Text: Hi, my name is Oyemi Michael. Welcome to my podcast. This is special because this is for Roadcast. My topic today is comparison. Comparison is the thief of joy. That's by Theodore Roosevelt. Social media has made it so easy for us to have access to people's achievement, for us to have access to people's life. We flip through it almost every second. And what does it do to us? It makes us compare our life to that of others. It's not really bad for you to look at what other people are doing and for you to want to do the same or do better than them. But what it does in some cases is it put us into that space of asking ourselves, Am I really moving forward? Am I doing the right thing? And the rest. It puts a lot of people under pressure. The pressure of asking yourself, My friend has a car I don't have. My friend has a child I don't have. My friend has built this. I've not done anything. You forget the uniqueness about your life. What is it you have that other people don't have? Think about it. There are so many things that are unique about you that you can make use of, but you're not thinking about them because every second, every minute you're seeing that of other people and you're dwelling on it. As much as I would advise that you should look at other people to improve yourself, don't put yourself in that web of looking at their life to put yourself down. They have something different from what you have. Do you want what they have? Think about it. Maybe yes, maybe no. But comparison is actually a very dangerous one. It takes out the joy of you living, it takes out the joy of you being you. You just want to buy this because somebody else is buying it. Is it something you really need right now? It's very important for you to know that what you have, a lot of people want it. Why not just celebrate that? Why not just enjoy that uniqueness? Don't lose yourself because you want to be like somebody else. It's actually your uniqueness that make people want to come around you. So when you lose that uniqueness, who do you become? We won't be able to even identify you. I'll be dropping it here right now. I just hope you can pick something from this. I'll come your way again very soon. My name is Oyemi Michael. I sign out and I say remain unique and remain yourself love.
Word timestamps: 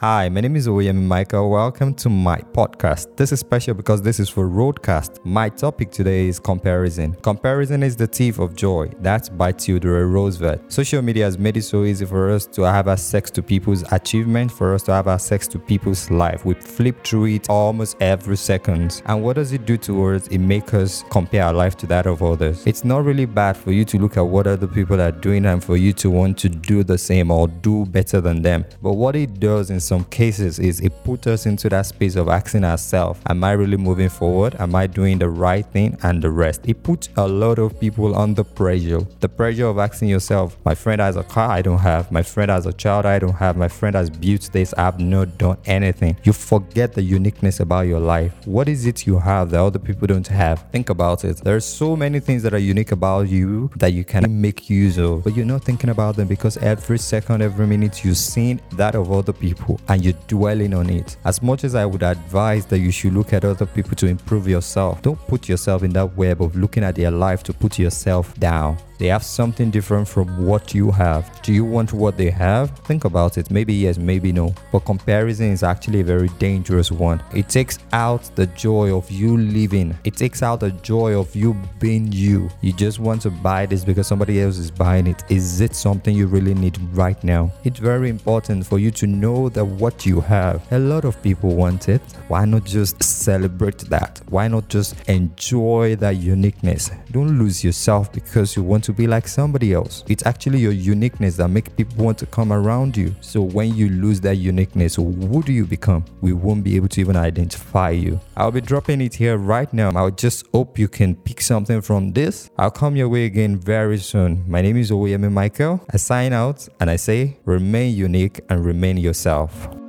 Hi, 0.00 0.28
my 0.28 0.40
name 0.40 0.54
is 0.54 0.68
Oyemi 0.68 1.02
Michael. 1.02 1.50
Welcome 1.50 1.92
to 1.94 2.08
my 2.08 2.38
podcast. 2.52 3.16
This 3.16 3.32
is 3.32 3.40
special 3.40 3.74
because 3.74 4.00
this 4.00 4.20
is 4.20 4.28
for 4.28 4.46
Roadcast. 4.48 5.18
My 5.24 5.48
topic 5.48 5.90
today 5.90 6.28
is 6.28 6.38
comparison. 6.38 7.14
Comparison 7.14 7.82
is 7.82 7.96
the 7.96 8.06
thief 8.06 8.38
of 8.38 8.54
joy. 8.54 8.92
That's 9.00 9.28
by 9.28 9.50
Theodore 9.50 10.06
Roosevelt. 10.06 10.72
Social 10.72 11.02
media 11.02 11.24
has 11.24 11.36
made 11.36 11.56
it 11.56 11.62
so 11.62 11.82
easy 11.82 12.04
for 12.04 12.30
us 12.30 12.46
to 12.46 12.62
have 12.62 12.86
access 12.86 13.28
to 13.32 13.42
people's 13.42 13.82
achievement, 13.90 14.52
for 14.52 14.72
us 14.72 14.84
to 14.84 14.92
have 14.92 15.08
access 15.08 15.48
to 15.48 15.58
people's 15.58 16.08
life. 16.12 16.44
We 16.44 16.54
flip 16.54 17.02
through 17.02 17.24
it 17.34 17.50
almost 17.50 17.96
every 18.00 18.36
second. 18.36 19.02
And 19.06 19.24
what 19.24 19.34
does 19.34 19.52
it 19.52 19.66
do 19.66 19.76
to 19.78 20.10
us? 20.10 20.28
It 20.28 20.38
makes 20.38 20.74
us 20.74 21.02
compare 21.10 21.42
our 21.46 21.52
life 21.52 21.76
to 21.78 21.88
that 21.88 22.06
of 22.06 22.22
others. 22.22 22.64
It's 22.68 22.84
not 22.84 23.04
really 23.04 23.26
bad 23.26 23.56
for 23.56 23.72
you 23.72 23.84
to 23.86 23.98
look 23.98 24.16
at 24.16 24.22
what 24.24 24.46
other 24.46 24.68
people 24.68 25.00
are 25.00 25.10
doing 25.10 25.44
and 25.46 25.64
for 25.64 25.76
you 25.76 25.92
to 25.94 26.08
want 26.08 26.38
to 26.38 26.48
do 26.48 26.84
the 26.84 26.98
same 26.98 27.32
or 27.32 27.48
do 27.48 27.84
better 27.84 28.20
than 28.20 28.42
them. 28.42 28.64
But 28.80 28.92
what 28.92 29.16
it 29.16 29.40
does 29.40 29.70
in 29.70 29.80
some 29.88 30.04
cases 30.04 30.58
is 30.58 30.80
it 30.80 30.92
put 31.02 31.26
us 31.26 31.46
into 31.46 31.68
that 31.70 31.86
space 31.86 32.14
of 32.16 32.28
asking 32.28 32.62
ourselves, 32.62 33.18
Am 33.26 33.42
I 33.42 33.52
really 33.52 33.78
moving 33.78 34.10
forward? 34.10 34.54
Am 34.58 34.74
I 34.74 34.86
doing 34.86 35.18
the 35.18 35.30
right 35.30 35.64
thing? 35.64 35.96
And 36.02 36.22
the 36.22 36.30
rest. 36.30 36.60
It 36.64 36.82
puts 36.82 37.08
a 37.16 37.26
lot 37.26 37.58
of 37.58 37.80
people 37.80 38.14
under 38.14 38.44
pressure. 38.44 39.00
The 39.20 39.30
pressure 39.30 39.66
of 39.66 39.78
asking 39.78 40.10
yourself, 40.10 40.58
My 40.64 40.74
friend 40.74 41.00
has 41.00 41.16
a 41.16 41.22
car 41.22 41.50
I 41.50 41.62
don't 41.62 41.78
have. 41.78 42.12
My 42.12 42.22
friend 42.22 42.50
has 42.50 42.66
a 42.66 42.72
child 42.72 43.06
I 43.06 43.18
don't 43.18 43.32
have. 43.32 43.56
My 43.56 43.68
friend 43.68 43.96
has 43.96 44.10
built 44.10 44.50
this. 44.52 44.74
I've 44.74 45.00
not 45.00 45.38
done 45.38 45.56
anything. 45.64 46.18
You 46.22 46.34
forget 46.34 46.92
the 46.92 47.02
uniqueness 47.02 47.60
about 47.60 47.86
your 47.86 48.00
life. 48.00 48.34
What 48.46 48.68
is 48.68 48.84
it 48.84 49.06
you 49.06 49.18
have 49.18 49.50
that 49.52 49.60
other 49.60 49.78
people 49.78 50.06
don't 50.06 50.28
have? 50.28 50.66
Think 50.70 50.90
about 50.90 51.24
it. 51.24 51.38
There 51.38 51.56
are 51.56 51.60
so 51.60 51.96
many 51.96 52.20
things 52.20 52.42
that 52.42 52.52
are 52.52 52.58
unique 52.74 52.92
about 52.92 53.28
you 53.28 53.70
that 53.76 53.94
you 53.94 54.04
can 54.04 54.40
make 54.40 54.68
use 54.68 54.98
of, 54.98 55.24
but 55.24 55.34
you're 55.34 55.46
not 55.46 55.64
thinking 55.64 55.88
about 55.88 56.16
them 56.16 56.28
because 56.28 56.58
every 56.58 56.98
second, 56.98 57.40
every 57.40 57.66
minute 57.66 58.04
you're 58.04 58.14
seeing 58.14 58.60
that 58.72 58.94
of 58.94 59.10
other 59.10 59.32
people 59.32 59.77
and 59.88 60.04
you're 60.04 60.14
dwelling 60.26 60.74
on 60.74 60.90
it. 60.90 61.16
As 61.24 61.42
much 61.42 61.64
as 61.64 61.74
I 61.74 61.86
would 61.86 62.02
advise 62.02 62.66
that 62.66 62.78
you 62.78 62.90
should 62.90 63.14
look 63.14 63.32
at 63.32 63.44
other 63.44 63.66
people 63.66 63.96
to 63.96 64.06
improve 64.06 64.48
yourself, 64.48 65.02
don't 65.02 65.18
put 65.26 65.48
yourself 65.48 65.82
in 65.82 65.92
that 65.92 66.16
web 66.16 66.42
of 66.42 66.56
looking 66.56 66.84
at 66.84 66.94
their 66.94 67.10
life 67.10 67.42
to 67.44 67.52
put 67.52 67.78
yourself 67.78 68.34
down. 68.38 68.78
They 68.98 69.06
have 69.06 69.22
something 69.22 69.70
different 69.70 70.08
from 70.08 70.44
what 70.44 70.74
you 70.74 70.90
have. 70.90 71.40
Do 71.42 71.52
you 71.52 71.64
want 71.64 71.92
what 71.92 72.16
they 72.16 72.30
have? 72.30 72.76
Think 72.80 73.04
about 73.04 73.38
it. 73.38 73.48
Maybe 73.48 73.72
yes, 73.72 73.96
maybe 73.96 74.32
no. 74.32 74.52
But 74.72 74.80
comparison 74.80 75.52
is 75.52 75.62
actually 75.62 76.00
a 76.00 76.04
very 76.04 76.28
dangerous 76.40 76.90
one. 76.90 77.22
It 77.32 77.48
takes 77.48 77.78
out 77.92 78.28
the 78.34 78.46
joy 78.48 78.94
of 78.94 79.08
you 79.08 79.36
living, 79.38 79.96
it 80.02 80.16
takes 80.16 80.42
out 80.42 80.60
the 80.60 80.72
joy 80.72 81.18
of 81.18 81.34
you 81.36 81.54
being 81.78 82.10
you. 82.10 82.50
You 82.60 82.72
just 82.72 82.98
want 82.98 83.22
to 83.22 83.30
buy 83.30 83.66
this 83.66 83.84
because 83.84 84.08
somebody 84.08 84.42
else 84.42 84.58
is 84.58 84.70
buying 84.70 85.06
it. 85.06 85.22
Is 85.28 85.60
it 85.60 85.76
something 85.76 86.14
you 86.14 86.26
really 86.26 86.54
need 86.54 86.76
right 86.92 87.22
now? 87.22 87.52
It's 87.62 87.78
very 87.78 88.08
important 88.08 88.66
for 88.66 88.80
you 88.80 88.90
to 88.92 89.06
know 89.06 89.48
that 89.50 89.64
what 89.68 90.06
you 90.06 90.20
have, 90.20 90.60
a 90.72 90.78
lot 90.78 91.04
of 91.04 91.20
people 91.22 91.54
want 91.54 91.88
it. 91.88 92.02
Why 92.28 92.44
not 92.44 92.64
just 92.64 93.02
celebrate 93.02 93.78
that? 93.90 94.20
Why 94.28 94.48
not 94.48 94.68
just 94.68 94.94
enjoy 95.08 95.96
that 95.96 96.16
uniqueness? 96.16 96.90
Don't 97.10 97.38
lose 97.38 97.64
yourself 97.64 98.12
because 98.12 98.56
you 98.56 98.62
want 98.62 98.84
to 98.84 98.92
be 98.92 99.06
like 99.06 99.26
somebody 99.26 99.72
else. 99.72 100.04
It's 100.08 100.26
actually 100.26 100.58
your 100.58 100.72
uniqueness 100.72 101.36
that 101.36 101.48
make 101.48 101.74
people 101.76 102.04
want 102.04 102.18
to 102.18 102.26
come 102.26 102.52
around 102.52 102.96
you. 102.96 103.14
So 103.20 103.40
when 103.40 103.74
you 103.74 103.88
lose 103.88 104.20
that 104.22 104.36
uniqueness, 104.36 104.96
who 104.96 105.42
do 105.42 105.52
you 105.52 105.64
become? 105.64 106.04
We 106.20 106.32
won't 106.32 106.64
be 106.64 106.76
able 106.76 106.88
to 106.88 107.00
even 107.00 107.16
identify 107.16 107.90
you. 107.90 108.20
I'll 108.36 108.50
be 108.50 108.60
dropping 108.60 109.00
it 109.00 109.14
here 109.14 109.36
right 109.38 109.72
now. 109.72 109.90
I 109.94 110.10
just 110.10 110.46
hope 110.52 110.78
you 110.78 110.88
can 110.88 111.14
pick 111.14 111.40
something 111.40 111.80
from 111.80 112.12
this. 112.12 112.50
I'll 112.58 112.70
come 112.70 112.96
your 112.96 113.08
way 113.08 113.24
again 113.24 113.56
very 113.56 113.98
soon. 113.98 114.44
My 114.46 114.60
name 114.60 114.76
is 114.76 114.90
Oyemi 114.90 115.32
Michael. 115.32 115.80
I 115.92 115.96
sign 115.96 116.32
out 116.32 116.68
and 116.80 116.90
I 116.90 116.96
say 116.96 117.38
remain 117.44 117.94
unique 117.94 118.40
and 118.48 118.64
remain 118.64 118.96
yourself 118.98 119.57
love. 119.64 119.87